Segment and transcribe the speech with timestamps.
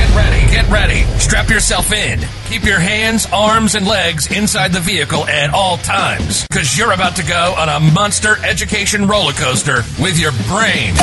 [0.00, 1.02] Get ready, get ready.
[1.18, 2.20] Strap yourself in.
[2.46, 7.16] Keep your hands, arms, and legs inside the vehicle at all times, because you're about
[7.16, 10.94] to go on a monster education roller coaster with your brain.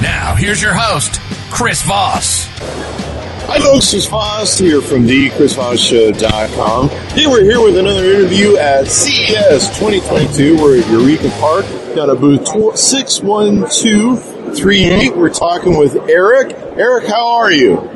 [0.00, 2.46] Now, here's your host, Chris Voss.
[3.46, 6.88] Hi folks, it's Voss here from the ChrisVossShow.com.
[7.10, 10.56] Today we're here with another interview at CES 2022.
[10.56, 15.14] We're at Eureka Park, got a booth 61238.
[15.14, 16.56] We're talking with Eric.
[16.78, 17.86] Eric, how are you?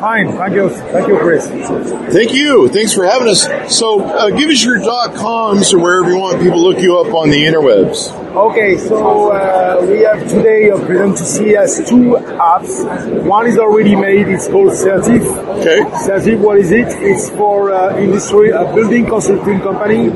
[0.00, 1.48] Fine, thank you, thank you, Chris.
[1.48, 2.68] Thank you.
[2.68, 3.46] Thanks for having us.
[3.74, 7.14] So, uh, give us your dot coms or wherever you want people look you up
[7.14, 8.23] on the interwebs.
[8.34, 12.82] Okay, so uh, we have today uh, present to CES two apps.
[13.24, 14.26] One is already made.
[14.26, 15.22] It's called Certif.
[15.60, 15.78] Okay.
[16.04, 16.88] Certif, what is it?
[16.98, 20.10] It's for uh, industry, a building consulting company.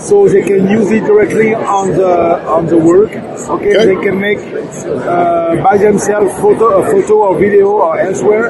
[0.00, 3.10] So they can use it directly on the on the work.
[3.12, 3.86] Okay, Okay.
[3.94, 8.46] they can make uh, by themselves photo, a photo or video or elsewhere,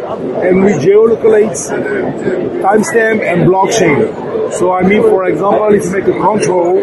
[0.46, 1.52] and we geolocate
[2.64, 4.08] timestamp and blockchain.
[4.54, 6.78] So I mean, for example, if you make a control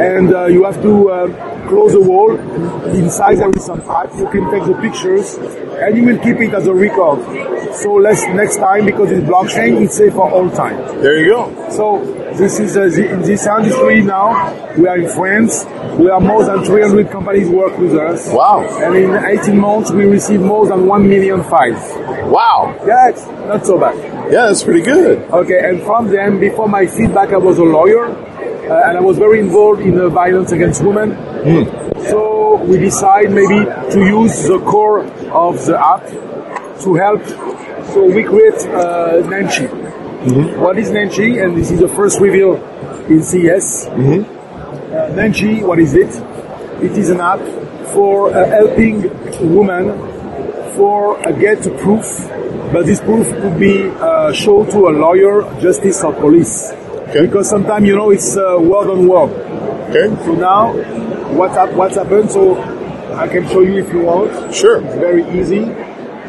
[0.00, 1.26] and uh, you have to uh,
[1.70, 2.36] close a wall,
[2.90, 6.52] inside there is some pipe, you can take the pictures and you will keep it
[6.52, 7.18] as a record.
[7.74, 10.76] So let's, next time, because it's blockchain, it's safe for all time.
[11.00, 11.70] There you go.
[11.70, 12.04] So
[12.34, 14.30] this is uh, the, in this industry now.
[14.76, 15.64] We are in France.
[15.98, 18.28] We are more than 300 companies work with us.
[18.32, 18.66] Wow.
[18.82, 21.82] And in 18 months, we received more than 1 million files.
[22.30, 22.74] Wow.
[22.84, 23.96] Yeah, it's not so bad.
[24.32, 25.18] Yeah, that's pretty good.
[25.30, 28.06] Okay, and from them, before my feedback, I was a lawyer,
[28.70, 31.10] uh, and I was very involved in the violence against women.
[32.08, 35.00] So we decide maybe to use the core
[35.32, 36.06] of the app
[36.84, 37.22] to help.
[37.92, 39.66] So we create uh, Nanshe.
[40.58, 41.42] What is Nanshe?
[41.42, 42.56] And this is the first reveal
[43.08, 43.86] in CES.
[43.86, 46.10] Uh, Nanshe, what is it?
[46.82, 47.40] It is an app
[47.94, 49.02] for uh, helping
[49.54, 49.84] women
[50.76, 52.28] for a get proof,
[52.72, 56.72] but this proof could be uh, shown to a lawyer, justice, or police.
[57.10, 57.26] Okay.
[57.26, 59.30] Because sometimes you know it's uh, word on word.
[59.90, 60.08] Okay.
[60.24, 60.72] So now,
[61.34, 61.72] what's up?
[61.74, 62.30] What's happened?
[62.30, 62.56] So
[63.14, 64.54] I can show you if you want.
[64.54, 64.80] Sure.
[64.84, 65.64] It's very easy.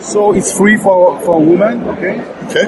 [0.01, 1.83] So it's free for for women.
[1.89, 2.19] Okay.
[2.47, 2.65] Okay.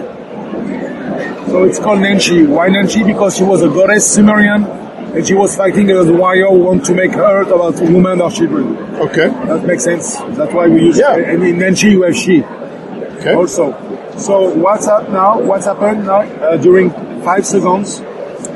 [1.47, 2.47] So it's called Nanshe.
[2.47, 3.05] Why Nanshe?
[3.05, 6.85] Because she was a goddess Sumerian, and she was fighting against a warrior who want
[6.85, 8.77] to make hurt about women or children.
[9.07, 9.27] Okay.
[9.49, 10.17] That makes sense.
[10.37, 11.15] That's why we use Yeah.
[11.17, 11.29] it.
[11.29, 13.33] And in Nanshe you have she Okay.
[13.33, 13.73] also.
[14.17, 15.39] So what's up now?
[15.41, 16.21] What's happened now?
[16.21, 16.91] Uh, during
[17.23, 18.01] five seconds,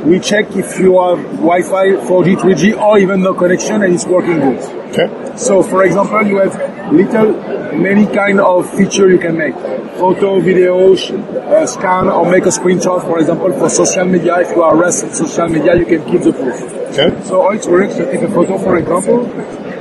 [0.03, 4.39] we check if you have Wi-Fi, 4G, 3G, or even no connection, and it's working
[4.39, 4.59] good.
[4.91, 5.37] Okay.
[5.37, 7.33] So, for example, you have little,
[7.77, 9.55] many kind of feature you can make:
[9.97, 13.01] photo, video, uh, scan, or make a screenshot.
[13.01, 16.33] For example, for social media, if you are arrested social media, you can keep the
[16.33, 16.61] proof.
[16.91, 17.23] Okay.
[17.23, 19.27] So how it works, you take a photo, for example.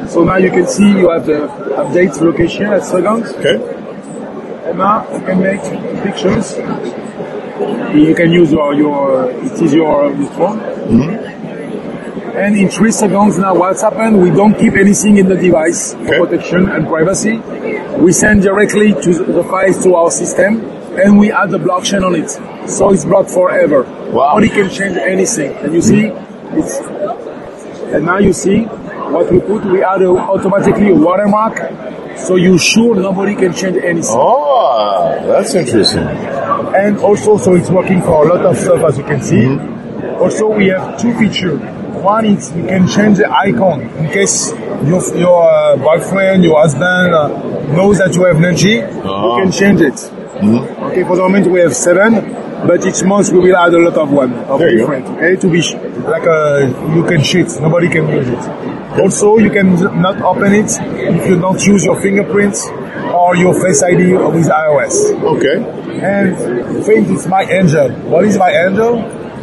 [0.08, 1.48] So now you can see you have the
[1.82, 3.32] update location at seconds.
[3.32, 3.56] Okay.
[4.68, 5.62] And now you can make
[6.02, 6.54] pictures.
[7.58, 10.58] You can use your, your it is your, your phone.
[10.58, 12.36] Mm-hmm.
[12.36, 14.20] And in three seconds now, what's happened?
[14.20, 16.18] We don't keep anything in the device Okay.
[16.18, 17.38] for protection and privacy.
[17.98, 20.60] We send directly to the the files to our system,
[21.00, 22.28] and we add the blockchain on it,
[22.68, 23.84] so it's blocked forever.
[24.12, 24.34] Wow.
[24.36, 25.52] Nobody can change anything.
[25.56, 26.08] And you see,
[26.60, 26.78] it's
[27.94, 28.64] and now you see
[29.14, 29.64] what we put.
[29.64, 31.56] We add a, automatically a watermark,
[32.18, 34.12] so you sure nobody can change anything.
[34.12, 36.04] Oh, that's interesting.
[36.74, 39.46] And also so it's working for a lot of stuff as you can see.
[40.18, 41.60] Also we have two features.
[42.02, 44.52] One is you can change the icon in case
[44.84, 47.28] your your uh, boyfriend, your husband uh,
[47.74, 49.98] knows that you have Nanshe, you can change it.
[50.36, 52.14] Okay, for the moment we have seven,
[52.66, 55.06] but each month we will add a lot of one of There different.
[55.16, 55.74] Okay, to be sh-
[56.04, 58.44] like a you can cheat, nobody can use it.
[59.00, 62.68] Also, you can not open it if you don't use your fingerprints
[63.26, 64.96] or your Face ID with iOS.
[65.34, 65.56] Okay.
[66.00, 66.36] And
[66.84, 67.90] think it's my angel.
[68.12, 69.02] What is my angel?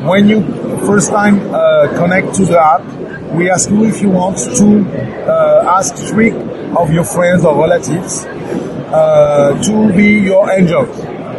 [0.10, 0.42] When you
[0.88, 2.84] first time uh, connect to the app,
[3.34, 4.68] we ask you if you want to
[5.30, 6.32] uh, ask three
[6.82, 10.84] of your friends or relatives uh, to be your angel.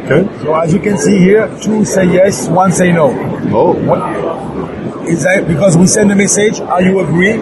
[0.04, 0.22] Okay.
[0.42, 3.08] So as you can see here, two say yes, one say no.
[3.54, 3.72] Oh.
[3.88, 7.32] What- Is that because we send a message, are you agree?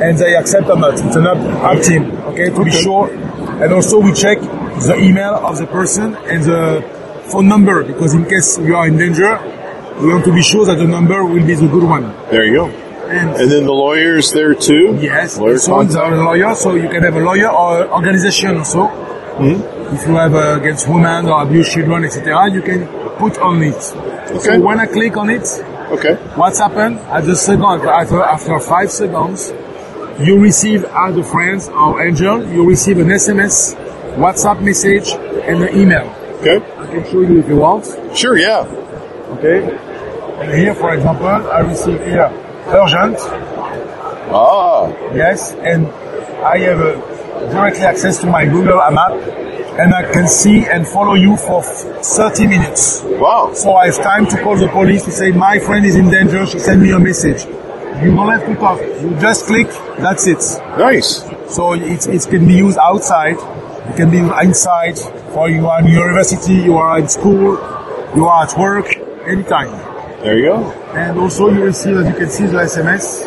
[0.00, 0.94] And they accept or not.
[0.94, 3.08] It's an up, up team, okay, to be sure.
[3.62, 6.82] And also we check the email of the person and the
[7.30, 9.32] phone number because in case you are in danger,
[10.00, 12.04] we want to be sure that the number will be the good one.
[12.30, 12.66] There you go.
[12.66, 14.96] And- And then the lawyers there too?
[15.00, 16.16] Yes, Lawyers so it's contact?
[16.28, 18.86] lawyer, so you can have a lawyer or organization also.
[18.86, 19.94] Mm-hmm.
[19.96, 22.86] If you have uh, against women or abuse children, etc., you can
[23.18, 23.74] put on it.
[23.74, 24.38] Okay.
[24.38, 25.46] So when I click on it,
[25.90, 26.14] Okay.
[26.36, 29.52] what's happened at the second, after, after five seconds,
[30.22, 33.74] you receive as a friend or angel, you receive an SMS,
[34.16, 35.08] WhatsApp message,
[35.44, 36.06] and an email.
[36.40, 36.56] Okay.
[36.78, 37.84] I can show you if you want.
[38.16, 38.60] Sure, yeah.
[39.38, 39.62] Okay.
[40.40, 42.30] And here, for example, I receive here
[42.68, 43.18] urgent.
[44.32, 45.86] Ah, Yes, and
[46.44, 49.12] I have uh, directly access to my Google map,
[49.78, 53.02] and I can see and follow you for 30 minutes.
[53.04, 53.52] wow.
[53.54, 56.46] So I have time to call the police to say my friend is in danger.
[56.46, 57.44] She sent me a message.
[58.02, 58.80] You don't have to talk.
[58.80, 59.68] You just click.
[59.98, 60.38] That's it.
[60.78, 61.22] Nice.
[61.48, 63.36] So it, it can be used outside.
[63.36, 64.98] It can be used inside.
[65.34, 67.54] For you are in university, you are in school,
[68.16, 68.86] you are at work,
[69.26, 69.70] anytime.
[70.22, 70.70] There you go.
[70.94, 73.24] And also you receive, as you can see, the SMS.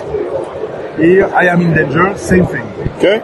[0.97, 2.17] Here, I am in danger.
[2.17, 2.67] Same thing.
[2.97, 3.19] Okay.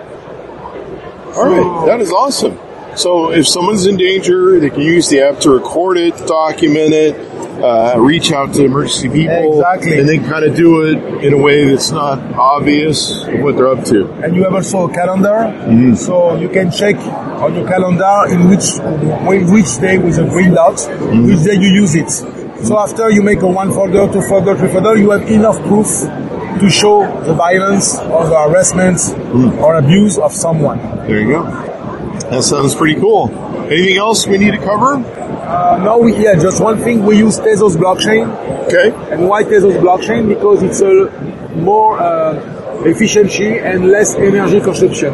[1.36, 1.86] All right.
[1.88, 2.58] That is awesome.
[2.96, 7.16] So if someone's in danger, they can use the app to record it, document it,
[7.64, 10.00] uh, reach out to emergency people, Exactly.
[10.00, 13.84] and then kind of do it in a way that's not obvious what they're up
[13.86, 14.12] to.
[14.24, 15.94] And you have also a calendar, mm-hmm.
[15.96, 18.80] so you can check on your calendar in which
[19.52, 21.26] which day with a green dot, mm-hmm.
[21.28, 22.10] which day you use it.
[22.10, 22.74] So mm-hmm.
[22.74, 25.88] after you make a one folder, two folder, three folder, you have enough proof
[26.60, 29.00] to show the violence or the harassment
[29.60, 30.80] or abuse of someone.
[31.08, 31.44] There you go.
[32.32, 33.30] That sounds pretty cool.
[33.72, 34.98] Anything else we need to cover?
[35.50, 37.04] Uh, now we yeah, just one thing.
[37.06, 38.26] We use Tezos blockchain,
[38.68, 38.92] Okay.
[39.12, 40.28] and why Tezos blockchain?
[40.30, 41.10] Because it's a
[41.56, 45.14] more uh, efficiency and less energy consumption.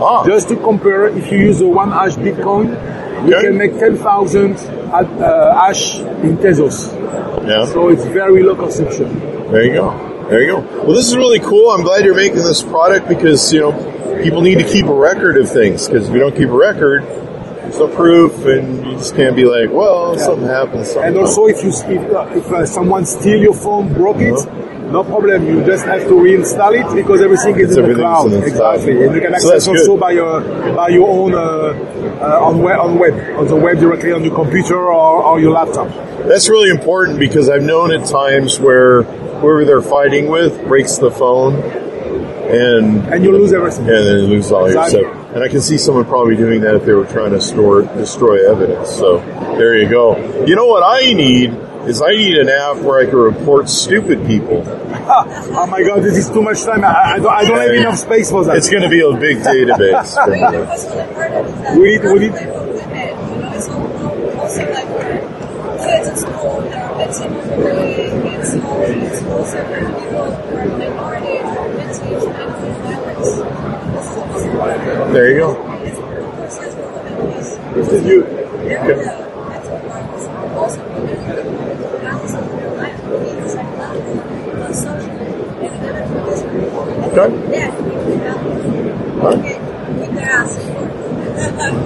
[0.00, 2.66] Ah, Just to compare, if you use a one hash Bitcoin,
[3.26, 3.46] you Okay.
[3.48, 4.56] can make 10,000
[4.92, 6.92] at, uh, hash in Tezos.
[7.48, 7.64] yeah.
[7.66, 9.08] So it's very low consumption.
[9.50, 9.86] There you go.
[10.28, 10.58] There you go.
[10.84, 11.70] Well, this is really cool.
[11.70, 13.72] I'm glad you're making this product because, you know,
[14.22, 17.04] people need to keep a record of things because if you don't keep a record,
[17.78, 20.86] no proof and you just can't be like, well, something happened.
[20.86, 24.34] Something And also, if you if, uh, if uh, someone steal your phone, broke it,
[24.92, 25.46] no problem.
[25.46, 28.26] You just have to reinstall it because everything is It's in the cloud.
[28.32, 28.48] in cloud.
[28.48, 30.40] exactly, and you can So that's also by your
[30.74, 31.38] by your own uh,
[32.20, 35.52] uh, on web on web on the web directly on your computer or, or your
[35.52, 35.88] laptop.
[36.28, 39.02] That's really important because I've known at times where
[39.40, 41.54] whoever they're fighting with breaks the phone
[42.50, 43.86] and And you lose everything.
[43.88, 45.00] and then lose all Exactly.
[45.00, 45.34] your stuff.
[45.34, 48.50] And I can see someone probably doing that if they were trying to store destroy
[48.50, 48.90] evidence.
[48.90, 49.18] So
[49.58, 50.16] there you go.
[50.44, 51.50] You know what I need
[51.88, 54.62] is I need an app where I can report stupid people.
[54.66, 56.84] oh my god, this is too much time.
[56.84, 58.56] I, I, don't, I don't have enough space for that.
[58.56, 60.14] It's going to be a big database.
[61.76, 62.32] We need- we need-
[64.38, 64.88] Also, like
[65.82, 67.14] kids at school that
[67.60, 71.68] are victims of bullying and school, it's also for people who are minority and are
[71.68, 73.36] victims of violence.
[73.92, 75.48] This is also There you go.
[75.82, 78.22] it's a process for women because This is you.
[78.22, 78.96] they're the
[79.48, 80.24] mental violence
[80.56, 81.16] also women
[82.02, 84.16] balance of their life, being psychological,
[84.74, 85.10] social,
[85.62, 86.04] and another
[86.70, 86.82] for
[87.12, 87.36] Okay.
[87.52, 87.70] Yeah,
[89.24, 89.56] okay.
[90.02, 90.90] Keep their ass in order.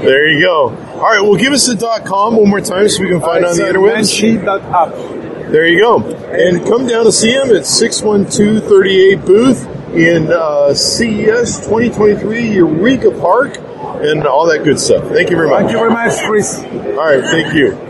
[0.02, 0.56] There you go.
[0.96, 3.44] All right, well, give us the dot com one more time so we can find
[3.44, 4.08] on the interwebs.
[4.20, 5.25] Nanshe.app.
[5.50, 6.02] There you go.
[6.02, 13.56] And come down to see him at 61238 booth in uh, CES 2023 Eureka Park
[14.02, 15.04] and all that good stuff.
[15.08, 15.60] Thank you very much.
[15.60, 16.58] Thank you very much, Chris.
[16.58, 17.85] All right, thank you.